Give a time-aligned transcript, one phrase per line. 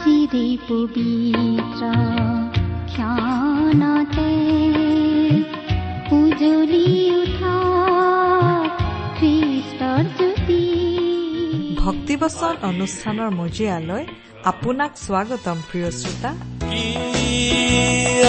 [0.00, 1.82] চিৰে পবিত্ৰ
[2.92, 4.32] ক্ষণতে
[6.18, 6.86] উজলি
[7.20, 7.56] উঠা
[9.18, 10.62] খ্ৰীষ্টৰ জ্যোতি
[11.82, 14.04] ভক্তিবচন অনুষ্ঠানৰ মজিয়ালৈ
[14.52, 16.30] আপোনাক স্বাগতম প্ৰিয় শ্ৰোতা।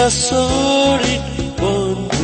[0.05, 1.25] আচৰিত
[1.61, 2.22] বন্ধু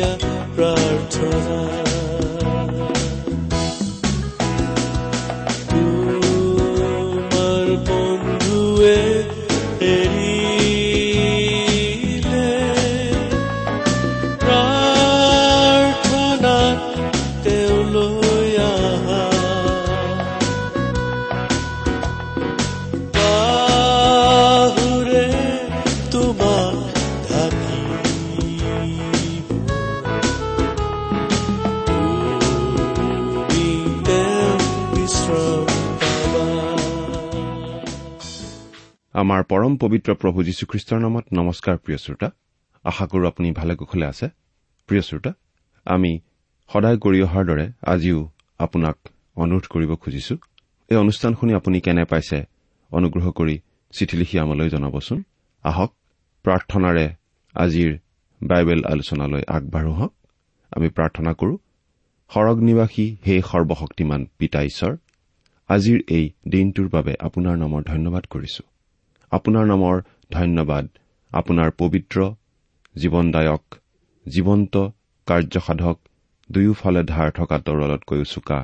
[0.00, 1.89] দিয়া
[39.30, 42.28] আমাৰ পৰম পবিত্ৰ প্ৰভু যীশুখ্ৰীষ্টৰ নামত নমস্কাৰ প্ৰিয় শ্ৰোতা।
[42.84, 44.26] আশা কৰো আপুনি ভালে কুশলে আছে।
[44.88, 45.32] প্ৰিয় শ্ৰোতা
[45.86, 46.10] আমি
[46.70, 48.20] সদায় কৰি অহাৰ দৰে আজিও
[48.64, 48.96] আপোনাক
[49.42, 50.34] অনুৰোধ কৰিব খুজিছো।
[50.90, 52.38] এই অনুষ্ঠান শুনি আপুনি কেনে পাইছে
[52.90, 53.56] অনুগ্ৰহ কৰি
[53.94, 55.18] চিঠি লিখি আমালৈ জনাবচোন।
[55.64, 55.90] আহক
[56.44, 57.06] প্ৰাৰ্থনাৰে
[57.54, 57.90] আজিৰ
[58.40, 60.12] বাইবেল আলোচনালৈ আগবাঢ়ো হওক
[60.72, 61.54] আমি প্ৰাৰ্থনা কৰো
[62.30, 64.92] সৰগ নিবাসী হে সৰ্বশক্তিমান পিতা ঈশ্বৰ
[65.68, 68.62] আজিৰ এই দিনটোৰ বাবে আপোনাৰ নামৰ ধন্যবাদ কৰিছো।
[69.32, 69.96] আপোনাৰ নামৰ
[70.30, 70.84] ধন্যবাদ।
[71.32, 72.18] আপোনাৰ পবিত্ৰ
[72.94, 73.64] জীৱনদায়ক
[74.26, 74.74] জীৱন্ত
[75.26, 75.96] কাৰ্যসাধক
[76.50, 78.58] দুয়োফালে ধাৰ থকা তৰলতকৈও চোকা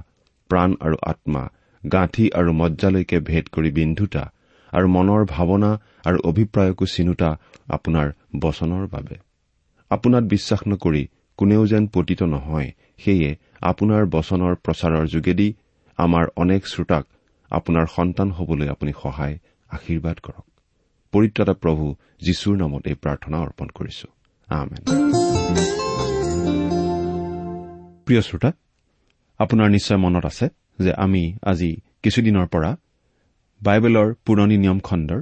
[0.50, 1.42] প্ৰাণ আৰু আত্মা
[1.82, 4.24] গাঁঠি আৰু মজ্জালৈকে ভেদ কৰি বিন্ধোতা
[4.72, 5.70] আৰু মনৰ ভাৱনা
[6.04, 7.30] আৰু অভিপ্ৰায়কো চিনোতা
[7.68, 8.06] আপোনাৰ
[8.40, 9.16] বচনৰ বাবে।
[9.90, 11.02] আপোনাত বিশ্বাস নকৰি
[11.38, 12.68] কোনেও যেন পতিত নহয়
[12.98, 13.30] সেয়ে
[13.62, 15.48] আপোনাৰ বচনৰ প্ৰচাৰৰ যোগেদি
[15.98, 17.04] আমাৰ অনেক শ্ৰোতাক
[17.50, 19.36] আপোনাৰ সন্তান হবলৈ আপুনি সহায়
[19.70, 20.46] আশীৰ্বাদ কৰক।
[21.12, 21.84] পৰিত্ৰাতা প্ৰভু
[22.26, 24.06] যীশুৰ নামত এই প্ৰাৰ্থনা অৰ্পণ কৰিছো।
[28.06, 28.50] প্ৰিয় শ্ৰোতা
[29.40, 30.46] আপোনাৰ নিশ্চয় মনত আছে
[30.78, 31.70] যে আমি আজি
[32.02, 32.70] কিছুদিনৰ পৰা
[33.60, 35.20] বাইবেলৰ পুৰণি নিয়ম খণ্ডৰ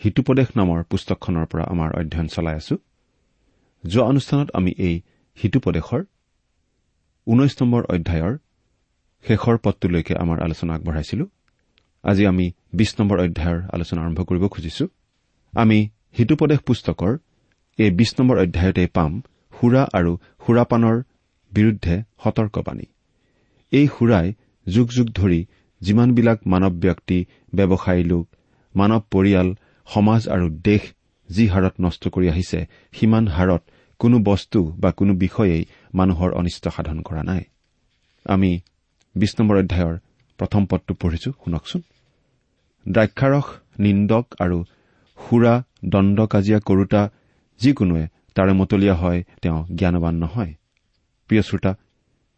[0.00, 2.76] হিতুপদেশ নামৰ পুস্তকখনৰ পৰা আমাৰ অধ্যয়ন চলাই আছো।
[3.84, 4.94] যোৱা অনুষ্ঠানত আমি এই
[5.42, 6.02] হিতুপদেশৰ
[7.26, 8.34] ঊনৈশ নম্বৰ অধ্যায়ৰ
[9.24, 11.24] শেষৰ পদটোলৈকে আমাৰ আলোচনা আগবঢ়াইছিলো।
[12.04, 14.84] আজি আমি বিশ নম্বৰ অধ্যায়ৰ আলোচনা আৰম্ভ কৰিব খুজিছো।
[15.54, 15.78] আমি
[16.18, 17.12] হিতুপদেশ পুস্তকৰ
[17.78, 19.12] এই বিশ নম্বৰ অধ্যায়তে পাম
[19.54, 20.12] সুৰা আৰু
[20.44, 20.96] সুৰাপানৰ
[21.52, 22.86] বিৰুদ্ধে সতৰ্কবাণী।
[23.72, 24.26] এই সুৰাই
[24.66, 25.40] যুগ যুগ ধৰি
[25.80, 27.18] যিমানবিলাক মানৱ ব্যক্তি
[27.54, 28.26] ব্যৱসায়ী লোক
[28.74, 29.48] মানৱ পৰিয়াল
[29.88, 30.82] সমাজ আৰু দেশ
[31.28, 32.60] যি হাৰত নষ্ট কৰি আহিছে
[32.92, 33.62] সিমান হাৰত
[34.00, 35.62] কোনো বস্তু বা কোনো বিষয়েই
[35.94, 37.42] মানুহৰ অনিষ্ট সাধন কৰা নাই।
[38.26, 38.50] আমি
[39.14, 39.94] বিশ নম্বৰ অধ্যায়ৰ
[40.38, 41.82] প্ৰথম পদটো পঢ়িছো শুনকচোন।
[42.86, 43.46] দ্ৰাক্ষাৰস
[43.78, 44.58] নিন্দক আৰু
[45.18, 47.02] সুৰা দণ্ড কাজিয়া কৰোতা
[47.60, 48.04] যিকোনোৱে
[48.34, 50.54] তাৰে মতলীয়া হয় তেওঁ জ্ঞানবান নহয়।
[51.28, 51.72] প্ৰিয় শ্ৰোতা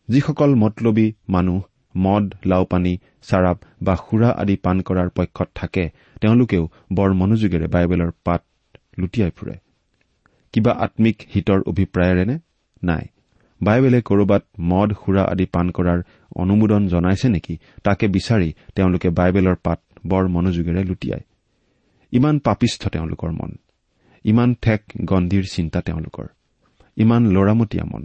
[0.09, 1.61] যিসকল মতলবী মানুহ
[1.97, 5.91] মদ লাওপানী চাৰাপ বা সুৰা আদি পাণ কৰাৰ পক্ষত থাকে
[6.21, 8.43] তেওঁলোকেও বৰ মনোযোগেৰে বাইবেলৰ পাত
[8.99, 9.57] লুটিয়াই ফুৰে।
[10.53, 12.39] কিবা আম্মিক হিতৰ অভিপ্ৰায়েৰেনে?
[12.83, 13.05] নাই।
[13.63, 15.99] বাইবেলে কৰবাত মদ সুৰা আদি পাণ কৰাৰ
[16.37, 17.59] অনুমোদন জনাইছে নেকি?
[17.85, 21.25] তাকে বিচাৰি তেওঁলোকে বাইবেলৰ পাত বৰ মনোযোগেৰে লুটিয়ায়।
[22.13, 23.51] ইমান পাপিষ্ঠ তেওঁলোকৰ মন।
[24.25, 26.27] ইমান ঠেক গন্ধীৰ চিন্তা তেওঁলোকৰ।
[26.97, 28.05] ইমান লৰামতীয়া মন।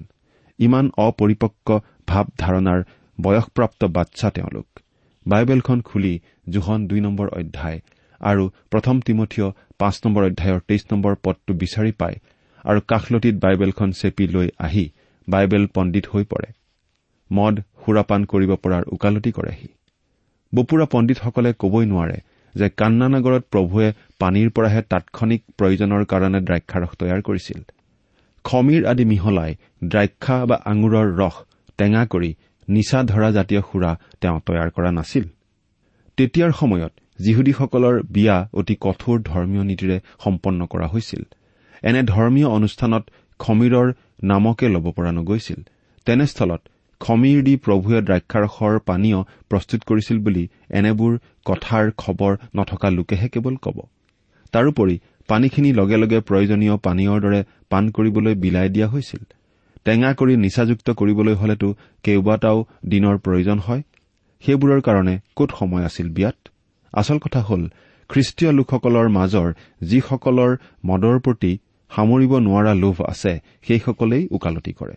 [0.60, 1.68] ইমান অপৰিপক্ক
[2.08, 2.80] ভাৱ ধাৰণাৰ
[3.18, 4.68] বয়সপ্ৰাপ্ত বাচ্চা তেওঁলোক।
[5.26, 6.14] বাইবেলখন খুলি
[6.50, 7.80] জোহন দুই নম্বৰ অধ্যায়
[8.22, 9.48] আৰু প্ৰথম তিমঠীয়
[9.78, 12.18] পাঁচ নম্বৰ অধ্যায়ৰ তেইছ নম্বৰ পদটো বিচাৰি পায়
[12.66, 14.86] আৰু কাষলতিত বাইবেলখন চেপি লৈ আহি
[15.28, 16.50] বাইবেল পণ্ডিত হৈ পৰে।
[17.32, 19.68] মদ সুৰাপান কৰিব পৰাৰ ওকালতি কৰেহি।
[20.54, 22.18] বপুৰা পণ্ডিতসকলে কবই নোৱাৰে
[22.56, 23.88] যে কান্নানগৰত প্ৰভুৱে
[24.20, 27.60] পানীৰ পৰাহে তাৎক্ষণিক প্ৰয়োজনৰ কাৰণে দ্ৰাক্ষাৰস তৈয়াৰ কৰিছিল।
[28.46, 29.52] খমীৰ আদি মিহলাই
[29.84, 31.36] দ্ৰাক্ষা বা আঙুৰৰ ৰস
[31.78, 32.32] টেঙা কৰি
[32.68, 33.92] নিচা ধৰা জাতীয় সুৰা
[34.22, 35.26] তেওঁ তৈয়াৰ কৰা নাছিল।
[36.18, 41.24] তেতিয়াৰ সময়ত যিহুদীসকলৰ বিয়া অতি কঠোৰ ধৰ্মীয় নীতিৰে সম্পন্ন কৰা হৈছিল।
[41.84, 43.04] এনে ধৰ্মীয় অনুষ্ঠানত
[43.40, 43.88] খমীৰৰ
[44.24, 45.60] নামকে ল'ব পৰা নগৈছিল।
[46.06, 46.62] তেনেস্থলত
[47.04, 49.20] খমীৰ দি প্ৰভুৱে দ্ৰাক্ষাৰসৰ পানীয়
[49.50, 50.44] প্ৰস্তুত কৰিছিল বুলি
[50.80, 51.14] এনেবোৰ
[51.46, 53.78] কথাৰ খবৰ নথকা লোকেহে কেৱল কব।
[54.54, 54.96] তাৰোপৰি
[55.30, 59.22] পানীখিনি লগে লগে প্ৰয়োজনীয় পানীয়ৰ দৰে পাণ কৰিবলৈ বিলাই দিয়া হৈছিল।
[59.86, 61.68] টেঙা কৰি নিচাযুক্ত কৰিবলৈ হলেতো
[62.04, 62.58] কেইবাটাও
[62.88, 63.82] দিনৰ প্ৰয়োজন হয়।
[64.44, 66.38] সেইবোৰৰ কাৰণে ক'ত সময় আছিল বিয়াত?
[66.94, 67.64] আচল কথা হ'ল
[68.10, 69.50] খ্ৰীষ্টীয় লোকসকলৰ মাজৰ
[69.82, 70.52] যিসকলৰ
[70.86, 71.52] মদৰ প্ৰতি
[71.92, 73.34] সামৰিব নোৱাৰা লোভ আছে
[73.68, 74.96] সেইসকলেই ওকালতি কৰে।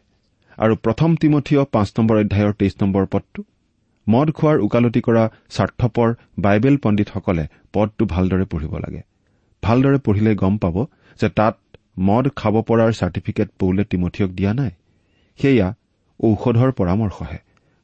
[0.59, 3.41] আৰু প্ৰথম তিমঠীয় পাঁচ নম্বৰ অধ্যায়ৰ তেইছ নম্বৰ পদটো।
[4.07, 6.09] মদ খোৱাৰ ওকালতি কৰা স্বাৰ্থপৰ
[6.39, 9.03] বাইবেল পণ্ডিতসকলে পদটো ভালদৰে পঢ়িব লাগে।
[9.63, 10.77] ভালদৰে পঢ়িলে গম পাব
[11.21, 11.57] যে তাত
[11.99, 14.73] মদ খাব পৰাৰ চাৰ্টিফিকেট পৌলে তিমঠিয়ক দিয়া নাই।
[15.39, 15.69] সেয়া
[16.21, 17.39] ঔষধৰ পৰামৰ্শহে।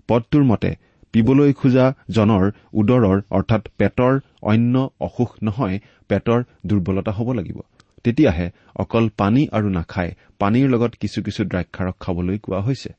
[0.08, 0.70] পদটোৰ মতে
[1.14, 5.76] পিবলৈ খোজা জনৰ উদৰৰ অৰ্থাৎ পেটৰ অন্য অসুখ নহয়
[6.08, 7.58] পেটৰ দুৰ্বলতা হ'ব লাগিব।
[8.04, 12.90] তেতিয়াহে অকল পানী আৰু নাখাই পানীৰ লগত কিছু কিছু দ্ৰাক্ষাৰস খাবলৈ কোৱা হৈছে।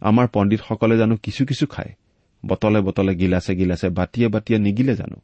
[0.00, 1.92] আমাৰ পণ্ডিতসকলে জানো কিছু কিছু খায়
[2.46, 5.18] বটলে বটলে গিলাচে গিলাচে বাতিয়ে বাতিয়ে নিগিলে জানো।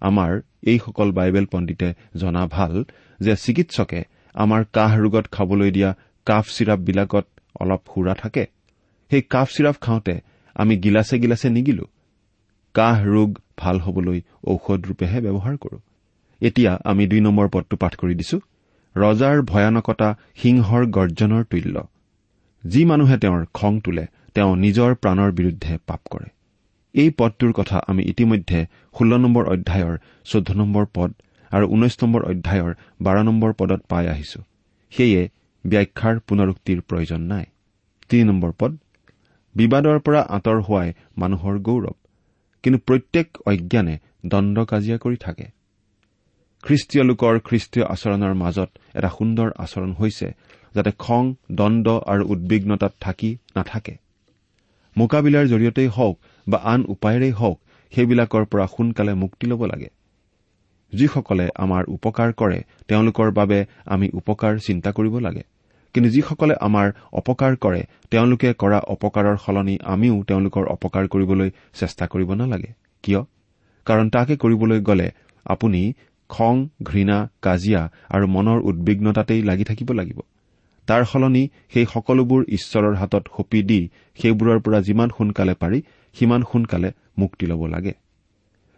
[0.00, 2.84] আমাৰ এইসকল বাইবেল পণ্ডিতে জনা ভাল
[3.20, 4.00] যে চিকিৎসকে
[4.34, 5.90] আমাৰ কাহ ৰোগত খাবলৈ দিয়া
[6.26, 7.26] কাফ চিৰাপবিলাকত
[7.60, 8.46] অলপ সুৰা থাকে।
[9.10, 10.14] সেই কাফ চিৰাপ খাওঁতে
[10.54, 11.84] আমি গিলাচে গিলাচে নিগিলো।
[12.74, 15.78] কাহ ৰোগ ভাল হবলৈ ঔষধ ৰূপেহে ব্যৱহাৰ কৰো।
[16.42, 18.40] এতিয়া আমি দুই নম্বৰ পদটো পাঠ কৰি দিছো।
[18.96, 21.88] ৰজাৰ ভয়ানকতা সিংহৰ গৰ্জনৰ তুল্য।
[22.64, 26.28] যি মানুহে তেওঁৰ খং তোলে তেওঁ নিজৰ প্ৰাণৰ বিৰুদ্ধে পাপ কৰে।
[26.94, 28.66] এই পদটোৰ কথা আমি ইতিমধ্যে
[28.98, 31.12] ষোল্ল নম্বৰ অধ্যায়ৰ চৈধ্য নম্বৰ পদ
[31.52, 34.40] আৰু ঊনৈশ নম্বৰ অধ্যায়ৰ বাৰ নম্বৰ পদত পাই আহিছো।
[34.90, 35.28] সেয়ে
[35.66, 37.44] ব্যাখ্যাৰ পুনৰুক্তিৰ প্ৰয়োজন নাই।
[38.08, 38.76] তিনি নম্বৰ পদ
[39.54, 41.94] বিবাদৰ পৰা আঁতৰ হোৱাই মানুহৰ গৌৰৱ।
[42.62, 45.55] কিন্তু প্ৰত্যেক অজ্ঞানে দণ্ড কাজিয়া কৰি থাকে।
[46.66, 50.28] খ্ৰীষ্টীয় লোকৰ খ্ৰীষ্টীয় আচৰণৰ মাজত এটা সুন্দৰ আচৰণ হৈছে
[50.74, 53.94] যাতে খং দণ্ড আৰু উদ্বিগ্নতাত থাকি নাথাকে।
[54.96, 56.14] মোকাবিলাৰ জৰিয়তেই হওক
[56.48, 57.58] বা আন উপায়েৰেই হওক
[57.92, 59.88] সেইবিলাকৰ পৰা সোনকালে মুক্তি ল'ব লাগে।
[60.92, 62.58] যিসকলে আমাৰ উপকাৰ কৰে
[62.88, 65.42] তেওঁলোকৰ বাবে আমি উপকাৰ চিন্তা কৰিব লাগে।
[65.94, 72.32] কিন্তু যিসকলে আমাৰ অপকাৰ কৰে তেওঁলোকে কৰা অপকাৰৰ সলনি আমিও তেওঁলোকৰ অপকাৰ কৰিবলৈ চেষ্টা কৰিব
[72.32, 72.70] নালাগে।
[73.02, 73.20] কিয়?
[73.86, 75.08] কাৰণ তাকে কৰিবলৈ গ'লে
[75.44, 75.94] আপুনি
[76.30, 80.20] খং ঘৃণা কাজিয়া আৰু মনৰ উদ্বিগ্নতাতেই লাগি থাকিব লাগিব।
[80.88, 83.80] তাৰ সলনি সেই সকলোবোৰ ঈশ্বৰৰ হাতত সঁপি দি
[84.18, 85.82] সেইবোৰৰ পৰা যিমান সোনকালে পাৰি
[86.14, 87.92] সিমান সোনকালে মুক্তি ল'ব লাগে।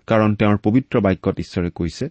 [0.09, 2.05] কাৰণ তেওঁৰ পবিত্ৰ বাক্যত ঈশ্বৰে কৈছে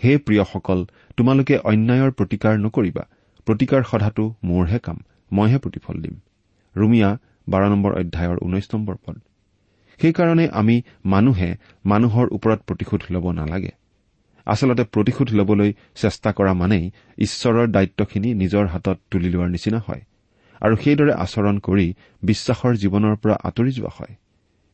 [0.00, 0.86] হে প্ৰিয়সকল
[1.16, 3.04] তোমালোকে অন্যায়ৰ প্ৰতিকাৰ নকৰিবা।
[3.46, 4.98] প্ৰতিকাৰ সধাটো মোৰহে কাম
[5.32, 6.14] মইহে প্ৰতিফল দিম।
[6.76, 9.16] ৰুমিয়া বাৰ নম্বৰ অধ্যায়ৰ ঊনৈশ নম্বৰ পদ।
[10.00, 11.50] সেইকাৰণে আমি মানুহে
[11.86, 13.72] মানুহৰ ওপৰত প্ৰতিশোধ ল'ব নালাগে।
[14.50, 16.84] আচলতে প্ৰতিশোধ ল'বলৈ চেষ্টা কৰা মানেই
[17.18, 20.02] ঈশ্বৰৰ দায়িত্বখিনি নিজৰ হাতত তুলি লোৱাৰ নিচিনা হয়
[20.60, 21.86] আৰু সেইদৰে আচৰণ কৰি
[22.22, 24.14] বিশ্বাসৰ জীৱনৰ পৰা আঁতৰি যোৱা হয়।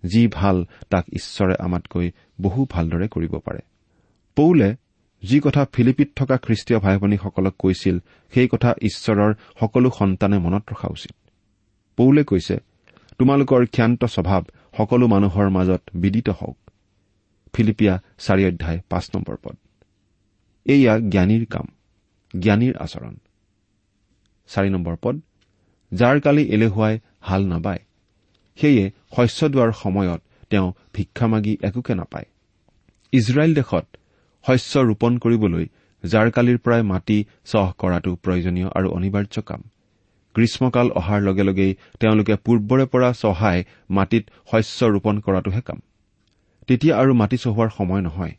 [0.03, 0.57] যি ভাল
[0.91, 2.07] তাক ঈশ্বৰে আমাতকৈ
[2.41, 3.61] বহু ভালদৰে কৰিব পাৰে।
[4.37, 4.69] পৌলে
[5.23, 7.97] যি কথা ফিলিপিত থকা খ্ৰীষ্টীয় ভাই ভনীসকলক কৈছিল
[8.33, 11.15] সেই কথা ঈশ্বৰৰ সকলো সন্তানে মনত ৰখা উচিত।
[11.99, 12.57] পৌলে কৈছে
[13.19, 14.43] তোমালোকৰ ক্ষান্ত স্বভাৱ
[14.77, 16.59] সকলো মানুহৰ মাজত বিদিত হওক।
[17.55, 19.57] ফিলিপিয়া চাৰি অধ্যায় পাঁচ নম্বৰ পদ।
[20.67, 21.67] এয়া জ্ঞানীৰ কাম
[22.35, 23.15] জ্ঞানীৰ আচৰণ।
[24.51, 25.17] চাৰি নম্বৰ পদ
[25.93, 26.95] যাৰ কালি এলেহুৱাই
[27.29, 27.83] হাল নাবায়
[28.59, 28.85] সেয়ে
[29.17, 30.21] শস্য দোৱাৰ সময়ত
[30.51, 32.29] তেওঁ ভিক্ষা মাগি একোকে নাপায়।
[33.13, 33.87] ইজৰাইল দেশত
[34.45, 35.65] শস্য ৰোপণ কৰিবলৈ
[36.05, 37.19] জাৰকালিৰ পৰাই মাটি
[37.51, 39.61] চহ কৰাটো প্ৰয়োজনীয় আৰু অনিবাৰ্য কাম।
[40.35, 43.59] গ্ৰীষ্মকাল অহাৰ লগে লগেই তেওঁলোকে পূৰ্বৰে পৰা চহাই
[43.91, 45.79] মাটিত শস্য ৰোপণ কৰাটোহে কাম।
[46.69, 48.35] তেতিয়া আৰু মাটি চহোৱাৰ সময় নহয়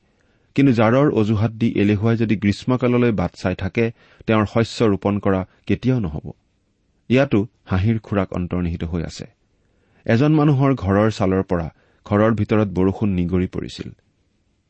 [0.58, 3.84] কিন্তু জাৰৰ অজুহাত দি এলেহুৱাই যদি গ্ৰীষ্মকাললৈ বাট চাই থাকে
[4.28, 6.26] তেওঁৰ শস্য ৰোপণ কৰা কেতিয়াও নহ'ব।
[7.10, 7.40] ইয়াতো
[7.72, 9.26] হাঁহিৰ খোৰাক অন্তৰ্নিহিত হৈ আছে।
[10.06, 11.68] এজন মানুহৰ ঘৰৰ ছালৰ পৰা
[12.06, 13.90] ঘৰৰ ভিতৰত বৰষুণ নিগৰি পৰিছিল।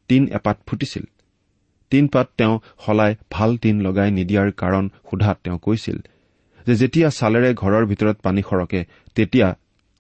[0.09, 1.05] টিন এপাত ফুটিছিল।
[1.91, 5.97] টিন পাত তেওঁ সলাই ভাল টিন লগাই নিদিয়াৰ কাৰণ সোধাত তেওঁ কৈছিল
[6.67, 8.79] যে যেতিয়া ছালেৰে ঘৰৰ ভিতৰত পানী সৰকে
[9.15, 9.47] তেতিয়া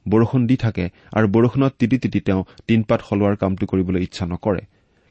[0.05, 0.85] বৰষুণ দি থাকে
[1.17, 4.63] আৰু বৰষুণত তিতি তিতি তেওঁ টিনপাত সলোৱাৰ কামটো কৰিবলৈ ইচ্ছা নকৰে।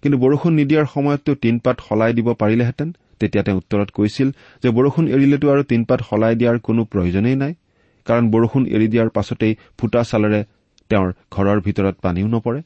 [0.03, 2.89] কিন্তু বৰষুণ নিদিয়াৰ সময়ততো টিনপাত সলাই দিব পাৰিলেহেঁতেন।
[3.21, 4.29] তেতিয়া তেওঁ উত্তৰত কৈছিল
[4.63, 7.53] যে বৰষুণ এৰিলেতো আৰু টিনপাত সলাই দিয়াৰ কোনো প্ৰয়োজনেই নাই
[8.07, 10.41] কাৰণ বৰষুণ এৰি দিয়াৰ পাছতেই ফুটা ছালেৰে
[10.91, 12.61] তেওঁৰ ঘৰৰ ভিতৰত পানীও নপৰে।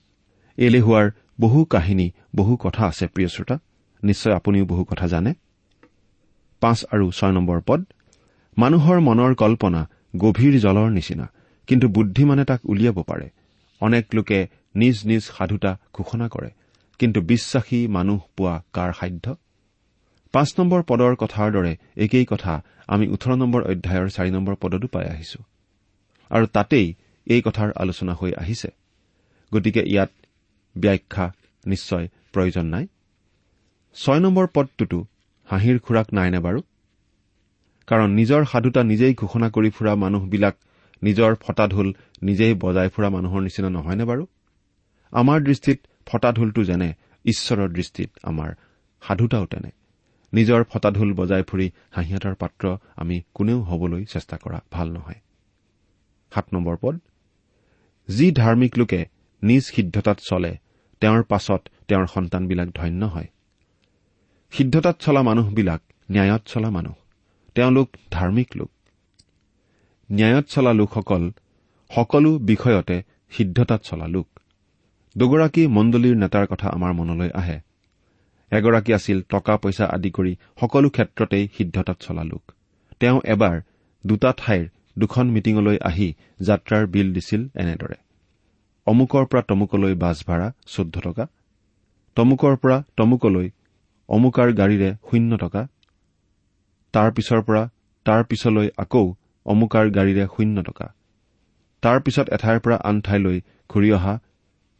[0.59, 1.07] এলেহুৱাৰ
[1.41, 2.07] বহু কাহিনী
[2.37, 3.57] বহু কথা আছে প্ৰিয় শ্ৰোতা।
[4.03, 5.31] নিশ্চয় আপুনিও বহু কথা জানে।
[6.63, 7.81] পাঁচ আৰু ছয় নম্বৰ পদ
[8.57, 9.81] মানুহৰ মনৰ কল্পনা
[10.17, 11.27] গভীৰ জলৰ নিচিনা
[11.69, 13.27] কিন্তু বুদ্ধিমানে তাক উলিয়াব পাৰে।
[13.81, 14.39] অনেক লোকে
[14.81, 16.51] নিজ নিজ সাধুতা ঘোষণা কৰে।
[17.01, 19.37] কিন্তু বিশ্বাসী মানুহ পোৱা কাৰ সাধ্য?
[20.33, 22.53] পাঁচ নম্বৰ পদৰ কথাৰ দৰে একেই কথা
[22.87, 25.41] আমি ওঠৰ নম্বৰ অধ্যায়ৰ চাৰি নম্বৰ পদতো পাই আহিছো।
[26.31, 26.95] আৰু তাতেই
[27.27, 28.69] এই কথাৰ আলোচনা হৈ আহিছে।
[29.55, 30.11] গতিকে ইয়াত
[30.79, 31.33] ব্যাখ্যা
[31.67, 32.87] নিশ্চয় প্ৰয়োজন নাই।
[33.95, 34.99] ছয় নম্বৰ পদটোতো
[35.45, 36.61] হাঁহিৰ খোৰাক নাইনে বাৰু?
[37.87, 40.57] কাৰণ নিজৰ সাধুতা নিজেই ঘোষণা কৰি ফুৰা মানুহবিলাক
[41.03, 41.89] নিজৰ ফটা ঢোল
[42.23, 44.27] নিজেই বজাই ফুৰা মানুহৰ নিচিনা নহয়নে বাৰু?
[45.13, 45.79] আমাৰ দৃষ্টিত
[46.11, 48.55] ফটা ঢোলটো যেনে ঈশ্বৰৰ দৃষ্টিত আমাৰ
[49.03, 49.71] সাধুতাও তেনে।
[50.33, 55.15] নিজৰ ফটা ঢোল বজাই ফুৰি হাঁহিয়াতাৰ পাত্ৰ আমি কোনেও হবলৈ চেষ্টা কৰা ভাল নহয়।
[56.35, 57.01] সাত নম্বৰ পদ।
[58.09, 59.07] যি ধাৰ্মিক লোকে
[59.43, 60.57] নিজ সিদ্ধতাত চলে
[61.01, 63.27] তেওঁৰ পাছত তেওঁৰ সন্তানবিলাক ধন্য হয়।
[64.53, 66.95] সিদ্ধতাত চলা মানুহবিলাক ন্যায়ত চলা মানুহ।
[67.55, 68.71] তেওঁলোক ধাৰ্মিক লোক।
[70.13, 71.33] ন্যায়ত চলা লোকসকল
[71.95, 74.40] সকলো বিষয়তে সিদ্ধতাত চলা লোক।
[75.17, 77.59] দুগৰাকী মণ্ডলীৰ নেতাৰ কথা আমাৰ মনলৈ আহে।
[78.53, 82.43] এগৰাকী আছিল টকা পইচা আদি কৰি সকলো ক্ষেত্ৰতেই সিদ্ধতাত চলা লোক।
[83.01, 83.57] তেওঁ এবাৰ
[84.05, 84.65] দুটা ঠাইৰ
[84.99, 86.09] দুখন মিটিঙলৈ আহি
[86.41, 87.97] যাত্ৰাৰ বিল দিছিল এনেদৰে।
[88.87, 91.25] অমুকৰ পৰা তমুকলৈ বাছ ভাড়া চৈধ্য টকা
[92.17, 93.47] তমুকৰ পৰা তমুকলৈ
[94.09, 95.63] অমুকাৰ গাড়ীৰে শূন্য টকা
[96.95, 97.63] তাৰ পিছৰ পৰা
[98.07, 99.05] তাৰ পিছলৈ আকৌ
[99.47, 100.87] অমুকাৰ গাড়ীৰে শূন্য টকা।
[101.83, 103.37] তাৰ পিছত এঠাইৰ পৰা আন ঠাইলৈ
[103.71, 104.15] ঘূৰি অহা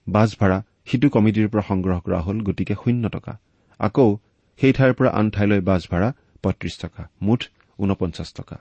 [0.07, 3.33] বাছ ভাড়া সিটো কমিটিৰ পৰা সংগ্ৰহ কৰা হ'ল গতিকে শূন্য টকা।
[3.81, 4.09] আকৌ
[4.61, 6.09] সেই ঠাইৰ পৰা আন ঠাইলৈ বাছ ভাড়া
[6.43, 7.41] পঁয়ত্ৰিশ টকা মুঠ
[7.79, 8.57] ঊনপঞ্চাছ টকা।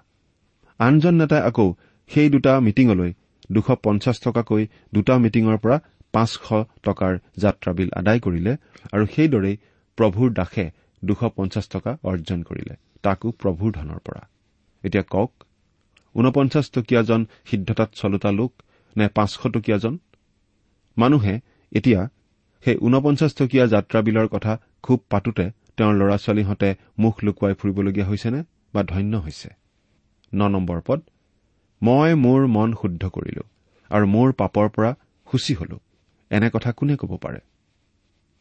[0.80, 1.68] আনজন নেতাই আকৌ
[2.12, 3.12] সেই দুটা মিটিঙলৈ
[3.52, 5.78] দুশ পঞ্চাছ টকাকৈ দুটা মিটিঙৰ পৰা
[6.14, 6.46] পাঁচশ
[6.86, 8.54] টকাৰ যাত্ৰা বিল আদায় কৰিলে
[8.94, 9.56] আৰু সেইদৰেই
[9.98, 10.66] প্ৰভুৰ দাসে
[11.04, 14.22] দুশ পঞ্চাছ টকা অৰ্জন কৰিলে তাকো প্ৰভুৰ ধনৰ পৰা।
[14.84, 15.32] এতিয়া কওক
[16.16, 18.52] ঊনপঞ্চাছ টকীয়াজন সিদ্ধতাত চলোতা লোক
[18.96, 19.94] নে পাঁচশ টকীয়াজন
[20.98, 21.40] মানুহে
[21.72, 22.10] এতিয়া
[22.64, 28.44] সেই ঊনপঞ্চাছ টকীয়া যাত্ৰা বিলৰ কথা খুব পাতোতে তেওঁৰ ল'ৰা ছোৱালীহঁতে মুখ লুকুৱাই ফুৰিবলগীয়া হৈছেনে
[28.74, 29.50] বা ধন্য হৈছে?
[30.36, 31.00] ন নম্বৰ পদ
[31.82, 33.44] মই মোৰ মন শুদ্ধ কৰিলো
[33.90, 34.96] আৰু মোৰ পাপৰ পৰা
[35.32, 35.80] সূচী হলো
[36.30, 37.40] এনে কথা কোনে ক'ব পাৰে?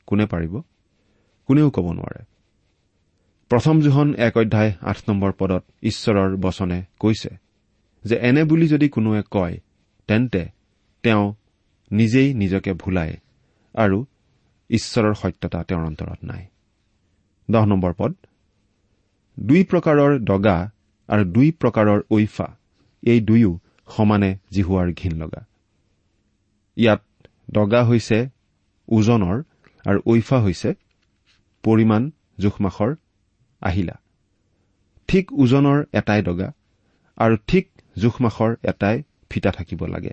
[0.07, 0.63] কোনে পাৰিব?
[1.47, 2.23] কোনেও ক'ব নোৱাৰে।
[3.49, 7.31] প্ৰথম জোহন এক অধ্যায় আঠ নম্বৰ পদত ঈশ্বৰৰ বচনে কৈছে
[8.05, 9.61] যে এনে বুলি যদি কোনোৱে কয়
[10.07, 10.49] তেন্তে
[11.03, 11.35] তেওঁ
[11.93, 13.17] নিজেই নিজকে ভুলায়
[13.75, 14.05] আৰু
[14.71, 16.47] ঈশ্বৰৰ সত্যতা তেওঁৰ অন্তৰত নাই।
[17.51, 18.15] দহ নম্বৰ পদ।
[19.41, 20.71] দুই প্ৰকাৰৰ দগা
[21.09, 22.57] আৰু দুই প্ৰকাৰৰ ঐফা
[23.03, 25.45] এই দুয়ো সমানে জিহুৱাৰ ঘীন লগা।
[26.77, 27.03] ইয়াত
[27.51, 28.29] দগা হৈছে
[28.89, 29.43] ওজনৰ
[29.87, 30.75] আৰু ঐফা হৈছে
[31.63, 32.95] পৰিমাণ জোখমাখৰ
[33.61, 33.97] আহিলা।
[35.09, 36.53] ঠিক ওজনৰ এটাই দগা
[37.17, 37.69] আৰু ঠিক
[37.99, 40.11] জোখমাখৰ এটাই ফিতা থাকিব লাগে।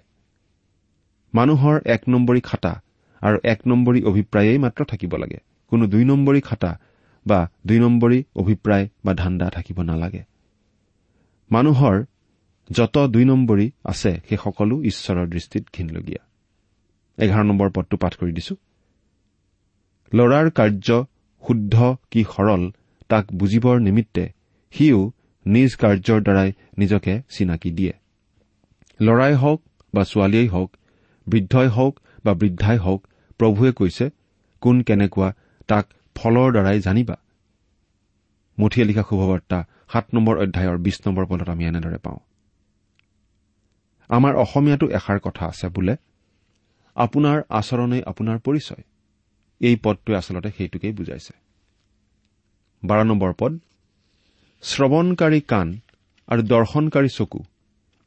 [1.36, 2.74] মানুহৰ এক নম্বৰী খাতা
[3.22, 5.40] আৰু এক নম্বৰী অভিপ্ৰায়েই মাত্ৰ থাকিব লাগে।
[5.72, 6.72] কোনো দুই নম্বৰী খাতা
[7.26, 10.24] বা দুই নম্বৰী অভিপ্ৰায় বা ধান্দা থাকিব নালাগে।
[11.52, 11.96] মানুহৰ
[12.70, 16.22] যত দুই নম্বৰী আছে সেই সকলো ঈশ্বৰৰ দৃষ্টিত ঘীনলগীয়া।
[17.18, 18.56] এঘাৰ নম্বৰ পদটো পাঠ কৰি দিছো।
[20.14, 20.88] ল'ৰাৰ কাৰ্য
[21.44, 21.76] শুদ্ধ
[22.12, 22.64] কি সৰল
[23.10, 24.24] তাক বুজিবৰ নিমিত্তে
[24.74, 25.12] সিও
[25.46, 27.94] নিজ কাৰ্যৰ দ্বাৰাই নিজকে চিনাকি দিয়ে।
[29.02, 29.62] ল'ৰাই হওক
[29.94, 30.72] বা ছোৱালীয়েই হওক
[31.28, 31.94] বৃদ্ধই হওক
[32.26, 33.02] বা বৃদ্ধাই হওক
[33.40, 34.06] প্ৰভুৱে কৈছে
[34.62, 35.28] কোন কেনেকুৱা
[35.70, 37.16] তাক ফলৰ দ্বাৰাই জানিবা।
[38.58, 39.60] মুঠিয়ে লিখা শুভবাৰ্তা
[39.94, 42.20] সাত নম্বৰ অধ্যায়ৰ বিশ নম্বৰ পদত আমি এনেদৰে পাওঁ।
[44.10, 45.96] আমাৰ অসমীয়াতো এষাৰ কথা আছে বোলে
[46.96, 48.84] আপোনাৰ আচৰণেই আপোনাৰ পৰিচয়।
[49.62, 51.34] এই পদটোৱে আচলতে সেইটোকেই বুজাইছে।
[52.84, 53.54] বাৰ নম্বৰ পদ
[54.64, 55.68] শ্ৰৱণকাৰী কাণ
[56.28, 57.40] আৰু দৰ্শনকাৰী চকু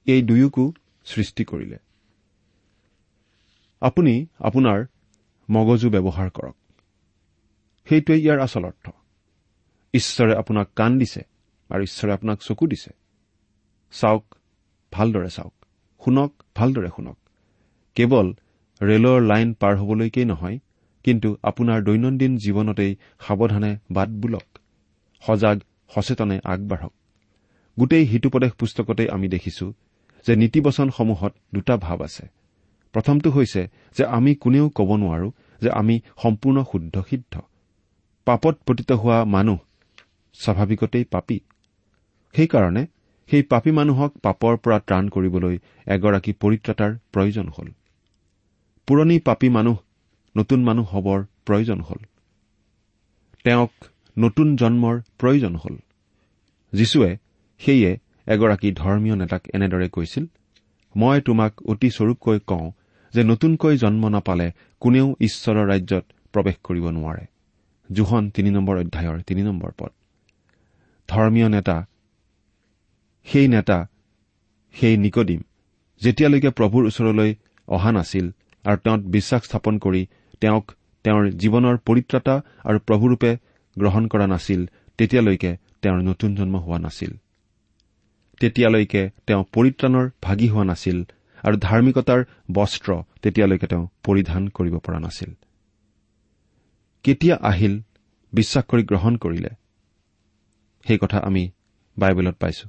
[0.07, 0.65] এই দুয়োকো
[1.05, 1.79] সৃষ্টি কৰিলে।
[3.81, 4.87] আপুনি আপোনাৰ
[5.51, 6.57] মগজু ব্যৱহাৰ কৰক।
[7.89, 8.91] সেইটোৱে ইয়াৰ আচল অৰ্থ।
[9.95, 11.23] ঈশ্বৰে আপোনাক কাণ দিছে
[11.69, 12.91] আৰু ঈশ্বৰে আপোনাক চকু দিছে।
[13.93, 14.35] চাওক
[14.93, 15.55] ভালদৰে চাওক।
[16.05, 17.19] শুনক ভালদৰে শুনক।
[17.95, 18.35] কেৱল
[18.83, 20.59] ৰেলৰ লাইন পাৰ হবলৈকেই নহয়
[21.05, 24.59] কিন্তু আপোনাৰ দৈনন্দিন জীৱনতেই সাৱধানে বাট বোলক।
[25.21, 25.61] সজাগ
[25.95, 26.93] সচেতনে আগবাঢ়ক।
[27.79, 29.73] গোটেই হিতুপদেশ পুস্তকতেই আমি দেখিছো
[30.27, 32.38] যে নীতিবচনসমূহত দুটা ভাৱ আছে।
[32.93, 33.63] প্ৰথমটো হৈছে
[33.99, 35.29] যে আমি কোনেও ক'ব নোৱাৰো
[35.61, 37.41] যে আমি সম্পূৰ্ণ শুদ্ধ সিদ্ধ।
[38.25, 39.59] পাপত পতিত হোৱা মানুহ
[40.35, 41.41] স্বাভাৱিকতেই পাপী।
[42.35, 42.87] সেইকাৰণে
[43.29, 47.69] সেই পাপী মানুহক পাপৰ পৰা ত্ৰাণ কৰিবলৈ এগৰাকী পৰিত্ৰাতাৰ প্ৰয়োজন হ'ল।
[48.87, 49.77] পুৰণি পাপী মানুহ
[50.37, 52.01] নতুন মানুহ হবৰ প্ৰয়োজন হ'ল।
[53.45, 53.73] তেওঁক
[54.19, 55.77] নতুন জন্মৰ প্ৰয়োজন হ'ল।
[56.73, 57.17] যীশুৱে
[57.59, 60.27] সেয়ে এগৰাকী ধৰ্মীয় নেতাক এনেদৰে কৈছিল
[60.97, 62.71] মই তোমাক অতি স্বৰূপকৈ কওঁ
[63.15, 64.47] যে নতুনকৈ জন্ম নাপালে
[64.83, 67.25] কোনেও ঈশ্বৰৰ ৰাজ্যত প্ৰৱেশ কৰিব নোৱাৰে।
[67.91, 69.93] জোহন তিনি নম্বৰ অধ্যায়ৰ তিনি নম্বৰ পদ।
[71.09, 71.77] ধৰ্মীয় নেতা
[73.27, 73.79] সেই নেতা
[74.75, 75.41] সেই নিকদিম
[76.03, 77.31] যেতিয়ালৈকে প্ৰভুৰ ওচৰলৈ
[77.69, 78.27] অহা নাছিল
[78.65, 80.03] আৰু তেওঁত বিশ্বাস স্থাপন কৰি
[80.41, 80.65] তেওঁক
[81.05, 82.35] তেওঁৰ জীৱনৰ পৰিত্ৰাতা
[82.65, 83.31] আৰু প্ৰভুৰূপে
[83.77, 84.61] গ্ৰহণ কৰা নাছিল
[84.99, 85.51] তেতিয়ালৈকে
[85.83, 87.13] তেওঁৰ নতুন জন্ম হোৱা নাছিল।
[88.41, 90.99] তেতিয়ালৈকে তেওঁ পৰিত্ৰাণৰ ভাগি হোৱা নাছিল
[91.45, 92.21] আৰু ধাৰ্মিকতাৰ
[92.53, 92.91] বস্ত্ৰ
[93.23, 95.31] তেতিয়ালৈকে তেওঁ পৰিধান কৰিব পৰা নাছিল।
[97.05, 97.75] কেতিয়া আহিল
[98.33, 99.51] বিশ্বাস কৰি গ্ৰহণ কৰিলে?
[100.87, 101.51] সেই কথা আমি
[101.97, 102.67] বাইবেলত পাইছো।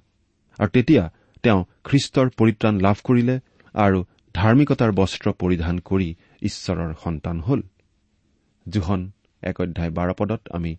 [0.60, 1.04] আৰু তেতিয়া
[1.44, 3.36] তেওঁ খ্ৰীষ্টৰ পৰিত্ৰাণ লাভ কৰিলে
[3.74, 4.00] আৰু
[4.36, 7.62] ধাৰ্মিকতাৰ বস্ত্ৰ পৰিধান কৰি ঈশ্বৰৰ সন্তান হ'ল।
[8.66, 9.02] জোহন
[9.44, 10.72] এক অধ্যায় বাৰ পদত আমি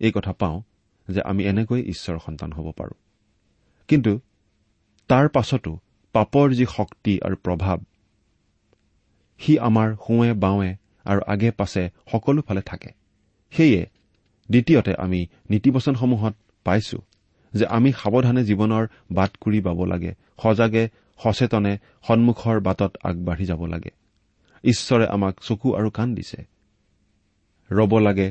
[0.00, 0.62] এই কথা পাওঁ
[1.08, 2.96] যে আমি এনেকৈ ঈশ্বৰৰ সন্তান হ'ব পাৰোঁ।
[3.88, 4.20] কিন্তু
[5.10, 5.78] তাৰ পাছতো
[6.14, 7.78] পাপৰ যি শক্তি আৰু প্ৰভাৱ
[9.40, 10.70] সি আমাৰ সোঁৱে বাওঁৱে
[11.04, 12.90] আৰু আগে পাছে সকলোফালে থাকে।
[13.52, 13.82] সেয়ে
[14.48, 16.34] দ্বিতীয়তে আমি নীতিবচনসমূহত
[16.66, 16.98] পাইছো
[17.54, 20.12] যে আমি সাৱধানে জীৱনৰ বাট কুৰি পাব লাগে
[20.42, 20.84] সজাগে
[21.20, 21.72] সচেতনে
[22.06, 23.90] সন্মুখৰ বাটত আগবাঢ়ি যাব লাগে।
[24.64, 26.40] ঈশ্বৰে আমাক চকু আৰু কাণ দিছে।
[27.70, 28.28] ৰব লাগে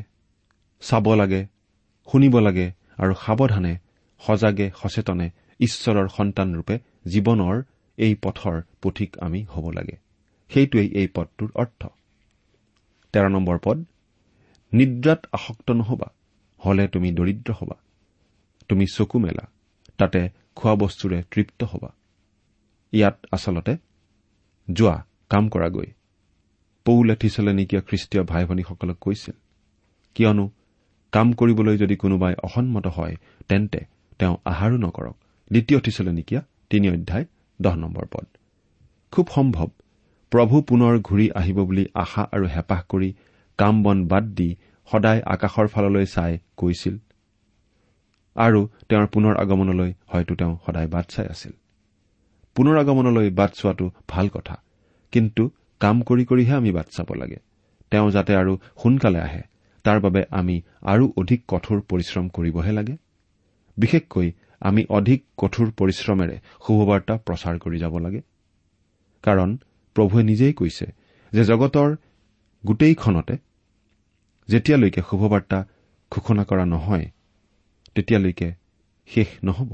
[0.82, 1.42] চাব লাগে
[2.08, 3.74] শুনিব লাগে আৰু সাৱধানে
[4.22, 5.28] সজাগে সচেতনে
[5.60, 7.64] ঈশ্বৰৰ সন্তানৰূপে জীৱনৰ
[7.98, 9.96] এই পথৰ পথিক আমি হ'ব লাগে।
[10.50, 11.88] সেইটোৱেই এই পদটোৰ অৰ্থ।
[13.14, 13.78] তেৰ নম্বৰ পদ
[14.74, 16.10] নিদ্ৰাত আসক্ত নহবা
[16.60, 17.76] হলে তুমি দৰিদ্ৰ হবা।
[18.70, 19.46] তুমি চকু মেলা
[19.98, 21.90] তাতে খোৱা বস্তুৰে তৃপ্ত হবা।
[22.94, 23.74] ইয়াত আচলতে
[24.68, 25.88] যোৱা কাম কৰাগৈ
[26.86, 29.36] পৌলে থিচলেনিকীয় খ্ৰীষ্টীয় ভাই ভনীসকলক কৈছিল
[30.16, 30.46] কিয়নো
[31.12, 33.16] কাম কৰিবলৈ যদি কোনোবাই অসন্মত হয়
[33.50, 33.80] তেন্তে
[34.20, 35.16] তেওঁ আহাৰো নকৰক।
[35.52, 37.26] দ্বিতীয় থিচলেনিকীয়া তিনি অধ্যায়
[37.60, 38.28] দহ নম্বৰ পদ।
[39.14, 39.70] খুব সম্ভৱ
[40.32, 43.10] প্ৰভু পুনৰ ঘূৰি আহিব বুলি আশা আৰু হেঁপাহ কৰি
[43.60, 44.50] কাম বন বাদ দি
[44.90, 46.96] সদায় আকাশৰ ফাললৈ চাই কৈছিল
[48.36, 51.54] আৰু তেওঁৰ পুনৰ আগমনলৈ হয়তো তেওঁ সদায় বাট চাই আছিল।
[52.56, 54.56] পুনৰ আগমনলৈ বাট চোৱাটো ভাল কথা
[55.14, 55.44] কিন্তু
[55.82, 57.40] কাম কৰি কৰিহে আমি বাট চাব লাগে।
[57.92, 59.44] তেওঁ যাতে আৰু সোনকালে আহে
[59.86, 62.96] তাৰ বাবে আমি আৰু অধিক কঠোৰ পৰিশ্ৰম কৰিবহে লাগে।
[63.78, 64.28] বিশেষকৈ
[64.62, 66.36] আমি অধিক কঠোৰ পৰিশ্ৰমেৰে
[66.68, 68.22] শুভবাৰ্তা প্ৰচাৰ কৰি যাব লাগে।
[69.24, 69.50] কাৰণ
[69.96, 70.88] প্ৰভুৱে নিজেই কৈছে
[71.34, 71.90] যে জগতৰ
[72.64, 73.36] গোটেইখনতে
[74.50, 75.60] যেতিয়ালৈকে শুভবাৰ্তা
[76.12, 77.06] ঘোষণা কৰা নহয়
[77.96, 78.50] তেতিয়ালৈকে
[79.10, 79.72] শেষ নহ'ব।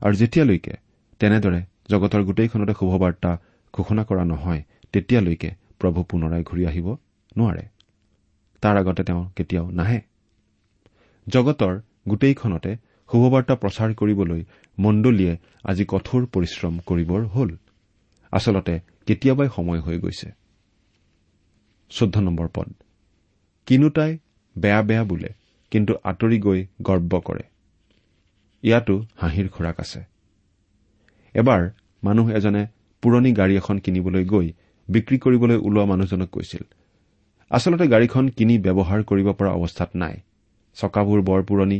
[0.00, 0.74] আৰু যেতিয়ালৈকে
[1.20, 3.30] তেনেদৰে জগতৰ গোটেইখনতে শুভবাৰ্তা
[3.74, 6.86] ঘোষণা কৰা নহয় তেতিয়ালৈকে প্ৰভু পুনৰাই ঘূৰি আহিব
[7.36, 7.64] নোৱাৰে।
[8.62, 10.00] তাৰ আগতে তেওঁ কেতিয়াও নাহে।
[11.26, 11.74] জগতৰ
[12.08, 12.70] গোটেইখনতে
[13.10, 14.40] শুভবাৰ্তা প্ৰচাৰ কৰিবলৈ
[14.78, 17.50] মণ্ডলীয়ে আজি কঠোৰ পৰিশ্ৰম কৰিবৰ হ'ল।
[18.32, 18.74] আচলতে
[19.06, 20.28] কেতিয়াবাই সময় হৈ গৈছে।
[22.54, 22.68] পদ।
[23.66, 24.18] কিনোতাই
[24.56, 25.30] বেয়া বেয়া বোলে
[25.70, 27.44] কিন্তু আঁতৰি গৈ গৰ্ব কৰে।
[28.62, 30.00] ইয়াতো হাঁহিৰ খোৰাক আছে।
[31.34, 31.70] এবাৰ
[32.02, 32.62] মানুহ এজনে
[33.02, 34.52] পুৰণি গাড়ী এখন কিনিবলৈ গৈ
[34.88, 36.62] বিক্ৰী কৰিবলৈ ওলোৱা মানুহজনক কৈছিল
[37.50, 40.16] আচলতে গাড়ীখন কিনি ব্যৱহাৰ কৰিব পৰা অৱস্থাত নাই।
[40.76, 41.78] চকাবোৰ বৰ পুৰণি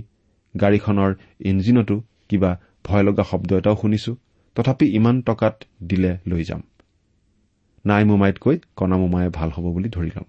[0.60, 4.16] গাড়ীখনৰ ইঞ্জিনতো কিবা ভয় লগা শব্দ এটাও শুনিছো।
[4.54, 6.62] তথাপি ইমান টকাত দিলে লৈ যাম।
[7.86, 10.28] নাই মোমাইতকৈ কণা মোমায়ে ভাল হ'ব বুলি ধৰি ল'ম।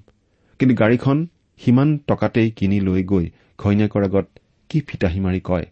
[0.60, 4.28] কিন্তু গাড়ীখন সিমান টকাতেই কিনি লৈ গৈ ঘৈণীয়েকৰ আগত
[4.70, 5.66] কি ফিতাহী মাৰি কয়?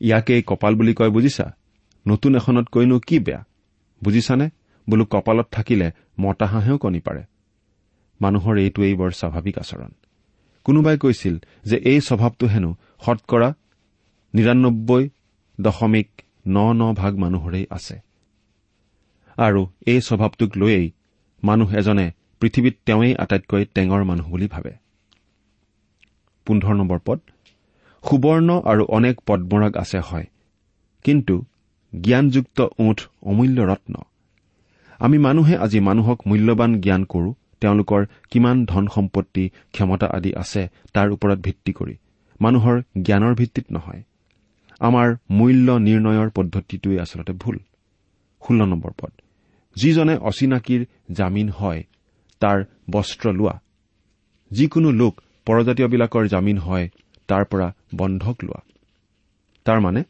[0.00, 1.56] ইয়াকেই কপাল বুলি কয় বুজিছা?
[2.08, 3.44] নতুন এখনতকৈনো কি বেয়া?
[4.04, 4.50] বুজিছানে?
[4.90, 7.22] বোলো কপালত থাকিলে মতা হাঁহেও কণী পাৰে।
[8.20, 9.90] মানুহৰ এইটোৱেই বৰ স্বাভাৱিক আচৰণ।
[10.64, 13.48] কোনোবাই কৈছিল যে এই স্বভাৱটো হেনো শতকৰা
[14.34, 15.02] নিৰান্নব্বৈ
[15.58, 16.08] দশমিক
[16.46, 17.96] ন ন ভাগ মানুহৰেই আছে।
[19.38, 20.86] আৰু এই স্বভাৱটোক লৈয়েই
[21.42, 22.06] মানুহ এজনে
[22.40, 24.72] পৃথিৱীত তেওঁৱেই আটাইতকৈ টেঙৰ মানুহ বুলি ভাবে।
[28.04, 30.26] সুবৰ্ণ আৰু অনেক পদ্মৰাগ আছে হয়
[31.04, 31.34] কিন্তু
[31.92, 33.94] জ্ঞানযুক্ত ওঠ অমূল্য ৰত্ন।
[35.00, 37.30] আমি মানুহে আজি মানুহক মূল্যৱান জ্ঞান কৰো
[37.62, 40.62] তেওঁলোকৰ কিমান ধন সম্পত্তি ক্ষমতা আদি আছে
[40.94, 41.94] তাৰ ওপৰত ভিত্তি কৰি।
[42.40, 44.02] মানুহৰ জ্ঞানৰ ভিত্তিত নহয়।
[44.80, 47.58] আমাৰ মূল্য নিৰ্ণয়ৰ পদ্ধতিটোৱে আচলতে ভুল।
[48.42, 49.12] ষোল্ল নম্বৰ পদ।
[49.76, 51.84] যিজনে অচিনাকিৰ জামিন হয়
[52.40, 53.60] তাৰ বস্ত্ৰ লোৱা।
[54.50, 55.14] যিকোনো লোক
[55.46, 56.88] পৰজাতীয়বিলাকৰ জামিন হয়
[57.28, 58.60] তাৰ পৰা বন্ধক লোৱা।
[59.64, 60.02] তাৰমানে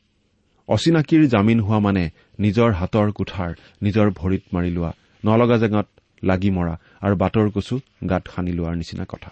[0.69, 3.51] অচিনাকিৰ জামিন হোৱা মানে নিজৰ হাতৰ কোঠাৰ
[3.83, 4.93] নিজৰ ভৰিত মাৰি লোৱা
[5.25, 5.87] নলগা জেগাত
[6.25, 9.31] লাগি মৰা আৰু বাটৰ কচু গাত সানি লোৱাৰ নিচিনা কথা।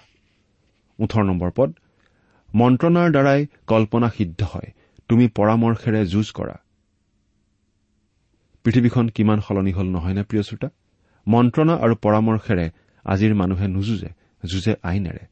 [0.99, 1.73] ওঠৰ নম্বৰ পদ।
[2.55, 4.73] মন্ত্ৰণাৰ দ্বাৰাই কল্পনা সিদ্ধ হয়।
[5.09, 6.57] তুমি পৰামৰ্শেৰে যুঁজ কৰা।
[8.65, 10.69] পৃথিৱীখন কিমান সলনি হল নহয়নে প্ৰিয় শ্ৰোতা?
[11.27, 12.71] মন্ত্ৰণা আৰু পৰামৰ্শেৰে
[13.05, 14.09] আজিৰ মানুহে নুযুঁজে
[14.47, 15.25] যুঁজে আইনেৰে।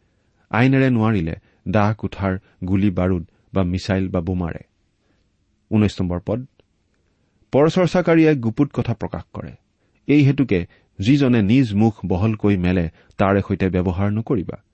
[0.51, 1.35] আইনেৰে নোৱাৰিলে
[1.69, 3.25] দাহ কোঠাৰ গুলী বাৰুদ
[3.55, 4.63] বা মিছাইল বা বোমাৰে।
[7.53, 9.53] পৰচৰ্চাকাৰীয়ে গুপুত কথা প্ৰকাশ কৰে।
[10.07, 10.67] এই হেতুকে
[11.01, 14.66] যিজনে নিজ মুখ বহলকৈ মেলে তাৰে সৈতে ব্যৱহাৰ নকৰিবা।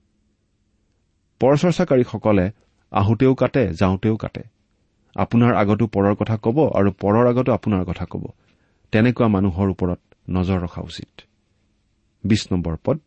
[1.43, 2.51] পৰচৰ্চাকাৰীসকলে
[2.91, 4.43] আহোঁতেও কাটে যাওঁতেও কাটে।
[5.15, 8.23] আপোনাৰ আগতো পৰৰ কথা কব আৰু পৰৰ আগতো আপোনাৰ কথা কব।
[8.91, 11.21] তেনেকুৱা মানুহৰ ওপৰত নজৰ ৰখা উচিত।
[12.83, 12.99] পদ।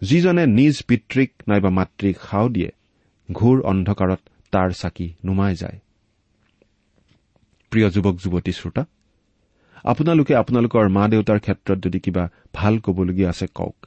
[0.00, 2.70] যিজনে নিজ পিতৃক নাইবা মাতৃক সাও দিয়ে
[3.32, 4.20] ঘূৰ অন্ধকাৰত
[4.50, 5.78] তাৰ চাকি নুমাই যায়।
[7.70, 8.84] প্ৰিয় যুৱক যুৱতী শ্ৰোতা
[9.84, 13.86] আপোনালোকে আপোনালোকৰ মা দেউতাৰ ক্ষেত্ৰত যদি কিবা ভাল কবলগীয়া আছে কওক।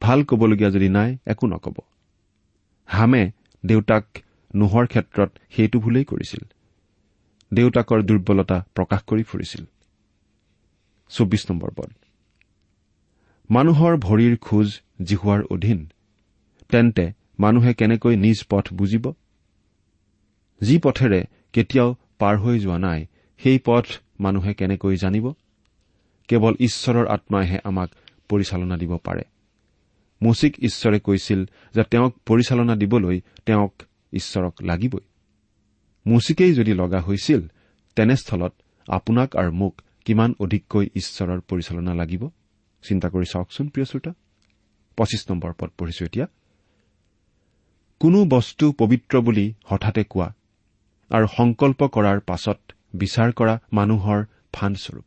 [0.00, 1.74] ভাল কবলগীয়া যদি নাই একো নকব।
[2.90, 3.22] হামে
[3.64, 4.04] দেউতাক
[4.54, 6.42] নোহোৱাৰ ক্ষেত্ৰত সেইটো ভুলেই কৰিছিল।
[7.52, 9.64] দেউতাকৰ দুৰ্বলতা প্ৰকাশ কৰি ফুৰিছিল।
[13.50, 14.68] মানুহৰ ভৰিৰ খোজ
[15.02, 15.80] জিহুৱাৰ অধীন
[16.70, 17.06] তেন্তে
[17.38, 19.04] মানুহে কেনেকৈ নিজ পথ বুজিব?
[20.60, 21.20] যি পথেৰে
[21.52, 23.00] কেতিয়াও পাৰ হৈ যোৱা নাই
[23.40, 23.86] সেই পথ
[24.20, 25.26] মানুহে কেনেকৈ জানিব?
[26.28, 27.90] কেৱল ঈশ্বৰৰ আত্মাইহে আমাক
[28.28, 29.22] পৰিচালনা দিব পাৰে।
[30.22, 33.74] মুচিক ঈশ্বৰে কৈছিল যে তেওঁক পৰিচালনা দিবলৈ তেওঁক
[34.12, 35.00] ঈশ্বৰক লাগিবই।
[36.06, 37.40] মুচিকেই যদি লগা হৈছিল
[37.96, 38.52] তেনেস্থলত
[38.88, 42.28] আপোনাক আৰু মোক কিমান অধিককৈ ঈশ্বৰৰ পৰিচালনা লাগিব?
[42.82, 44.12] চিন্তা কৰি চাওকচোন প্ৰিয় শ্ৰোতা।
[44.96, 46.26] পঁচিছ নম্বৰ পদ পঢ়িছো এতিয়া।
[48.00, 50.34] কোনো বস্তু পবিত্ৰ বুলি হঠাতে কোৱা
[51.10, 52.58] আৰু সংকল্প কৰাৰ পাছত
[52.94, 55.04] বিচাৰ কৰা মানুহৰ ফাণ্ডস্বৰূপ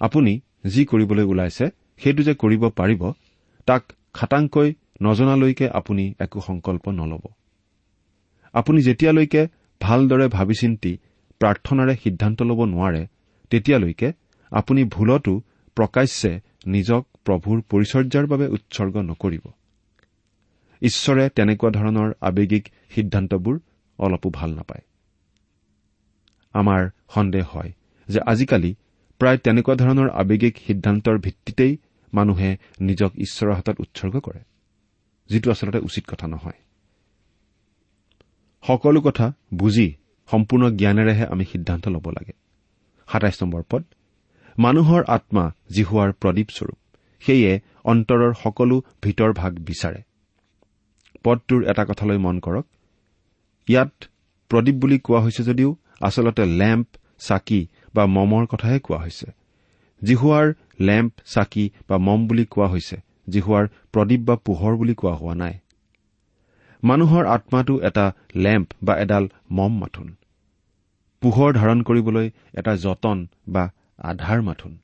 [0.00, 3.02] আপুনি যি কৰিবলৈ ওলাইছে সেইটো যে কৰিব পাৰিব
[3.68, 3.82] তাক
[4.12, 4.68] খাটাংকৈ
[5.02, 7.24] নজনালৈকে আপুনি একো সংকল্প নলব।
[8.54, 9.42] আপুনি যেতিয়ালৈকে
[9.80, 10.92] ভালদৰে ভাবি চিন্তি
[11.40, 13.02] প্ৰাৰ্থনাৰে সিদ্ধান্ত ল'ব নোৱাৰে
[13.50, 14.08] তেতিয়ালৈকে
[14.52, 15.32] আপুনি ভুলতো
[15.76, 16.32] প্ৰকাশ্যে
[16.66, 19.44] নিজক প্ৰভুৰ পৰিচৰ্যাৰ বাবে উৎসৰ্গ নকৰিব।
[20.82, 23.56] ঈশ্বৰে তেনেকুৱা ধৰণৰ আৱেগিক সিদ্ধান্তবোৰ
[23.98, 24.84] অলপো ভাল নাপায়।
[26.54, 26.82] আমাৰ
[27.14, 27.72] সন্দেহ হয়
[28.08, 28.70] যে আজিকালি
[29.20, 31.72] প্ৰায় তেনেকুৱা ধৰণৰ আৱেগিক সিদ্ধান্তৰ ভিত্তিতেই
[32.12, 34.40] মানুহে নিজক ঈশ্বৰৰ হাতত উৎসৰ্গ কৰে
[35.30, 36.58] যিটো আচলতে উচিত কথা নহয়।
[38.64, 39.88] সকলো কথা বুজি
[40.28, 42.34] সম্পূৰ্ণ জ্ঞানেৰেহে আমি সিদ্ধান্ত ল'ব লাগে।
[43.08, 43.82] সাতাইছ নম্বৰ পদ
[44.58, 46.78] মানুহৰ আত্মা জিহুৱাৰ প্ৰদীপ স্বৰূপ
[47.22, 50.00] সেয়ে অন্তৰৰ সকলো ভিতৰ ভাগ বিচাৰে।
[51.24, 52.66] পদটোৰ এটা কথালৈ মন কৰক।
[53.68, 53.92] ইয়াত
[54.50, 57.60] প্ৰদীপ বুলি কোৱা হৈছে যদিও আচলতে লেম্প চাকি
[57.94, 59.26] বা মমৰ কথাহে কোৱা হৈছে।
[60.02, 60.46] জিহুৱাৰ
[60.80, 62.96] লেম্প চাকি বা মম বুলি কোৱা হৈছে
[63.28, 65.54] জিহুৱাৰ প্ৰদীপ বা পোহৰ বুলি কোৱা হোৱা নাই।
[66.82, 70.08] মানুহৰ আত্মাটো এটা লেম্প বা এডাল মম মাথোন।
[71.22, 73.64] পোহৰ ধাৰণ কৰিবলৈ এটা যতন বা
[74.02, 74.78] আধাৰ মাথোন।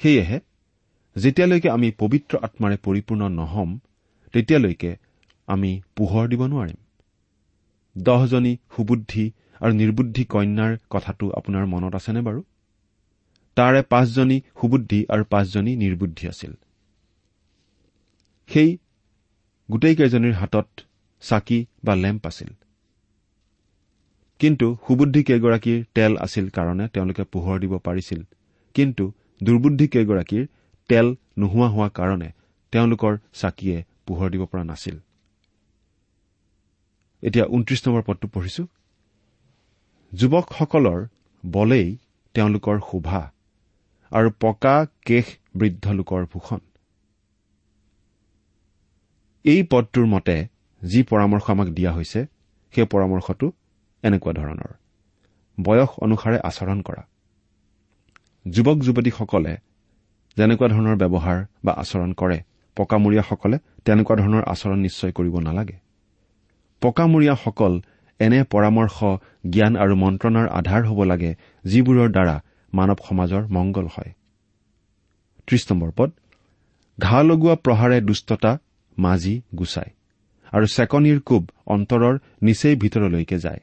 [0.00, 0.38] সেয়েহে
[1.16, 3.70] যেতিয়ালৈকে আমি পবিত্ৰ আত্মাৰে পৰিপূৰ্ণ নহম
[4.34, 4.96] তেতিয়ালৈকে
[5.48, 6.78] আমি পোহৰ দিব নোৱাৰিম।
[7.96, 9.24] দহজনী সুবুদ্ধি
[9.60, 12.40] আৰু নিৰ্বুদ্ধি কন্যাৰ কথাটো আপোনাৰ মনত আছেনে বাৰু?
[13.56, 16.52] তাৰে পাঁচজনী সুবুদ্ধি আৰু পাঁচজনী নিৰ্বুদ্ধি আছিল।
[18.48, 18.70] সেই
[19.68, 20.68] গোটেইকেইজনীৰ হাতত
[21.22, 22.50] চাকি বা লেম্প আছিল।
[24.40, 28.20] কিন্তু সুবুদ্ধি কেইগৰাকীৰ তেল আছিল কাৰণে তেওঁলোকে পোহৰ দিব পাৰিছিল।
[28.74, 29.04] কিন্তু
[29.42, 30.44] দুৰ্বুদ্ধি কেইগৰাকীৰ
[30.88, 31.06] তেল
[31.38, 32.28] নোহোৱা হোৱা কাৰণে
[32.72, 34.96] তেওঁলোকৰ চাকিয়ে পোহৰ দিব পৰা নাছিল।
[40.12, 41.00] যুৱকসকলৰ
[41.46, 41.86] বলেই
[42.34, 43.22] তেওঁলোকৰ শোভা
[44.12, 44.74] আৰু পকা
[45.06, 46.60] কেশ বৃদ্ধ লোকৰ ভূষণ।
[49.44, 50.36] এই পদটোৰ মতে
[50.82, 52.20] যি পৰামৰ্শ আমাক দিয়া হৈছে
[52.74, 53.46] সেই পৰামৰ্শটো
[54.02, 54.70] এনেকুৱা ধৰণৰ।
[55.58, 57.02] বয়স অনুসাৰে আচৰণ কৰা।
[58.46, 59.52] যুৱক যুৱতীসকলে
[60.36, 62.38] যেনেকুৱা ধৰণৰ ব্যৱহাৰ বা আচৰণ কৰে
[62.76, 65.76] পকামূৰীয়াসকলে তেনেকুৱা ধৰণৰ আচৰণ নিশ্চয় কৰিব নালাগে।
[66.82, 67.72] পকামূৰীয়াসকল
[68.20, 68.96] এনে পৰামৰ্শ
[69.50, 71.30] জ্ঞান আৰু মন্ত্ৰণাৰ আধাৰ হ'ব লাগে
[71.64, 72.36] যিবোৰৰ দ্বাৰা
[72.74, 74.12] মানৱ সমাজৰ মংগল হয়।
[76.98, 78.52] ঘাঁ লগোৱা প্ৰহাৰে দুষ্টতা
[78.98, 79.90] মাজি গুচায়
[80.52, 83.60] আৰু চেকনিৰ কোব অন্তৰৰ নিচেই ভিতৰলৈকে যায়।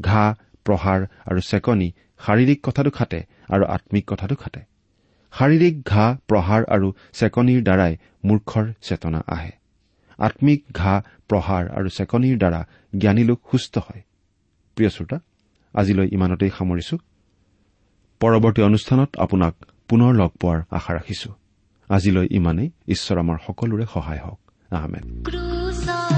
[0.00, 0.28] ঘাঁ
[0.64, 1.88] প্ৰহাৰ আৰু চেকনি
[2.20, 4.60] শাৰীৰিক কথাটো খাটে আৰু আম্মিক কথাটো খাটে।
[5.32, 7.92] শাৰীৰিক ঘাঁ প্ৰহাৰ আৰু চেকনিৰ দ্বাৰাই
[8.24, 9.52] মূৰ্খৰ চেতনা আহে।
[10.18, 12.60] আম্মিক ঘাঁ প্ৰহাৰ আৰু চেকনিৰ দ্বাৰা
[12.98, 14.02] জ্ঞানী লোক সুস্থ হয়।
[14.76, 15.18] প্ৰিয় শ্ৰোতা
[15.74, 16.96] আজিলৈ ইমানতেই সামৰিছো।
[18.20, 19.54] পৰৱৰ্তী অনুষ্ঠানত আপোনাক
[19.88, 21.30] পুনৰ লগ পোৱাৰ আশা ৰাখিছো।
[21.88, 26.17] আজিলৈ ইমানেই। ঈশ্বৰ আমাৰ সকলোৰে সহায় হওক। আহমেদ